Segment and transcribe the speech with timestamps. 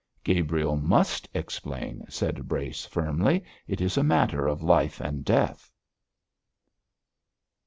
[0.23, 5.71] 'Gabriel must explain,' said Brace, firmly; 'it is a matter of life and death!'